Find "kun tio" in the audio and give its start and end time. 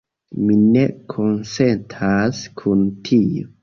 2.61-3.51